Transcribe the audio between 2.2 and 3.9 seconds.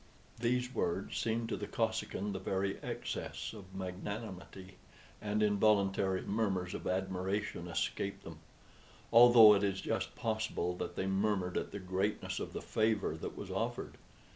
the very excess of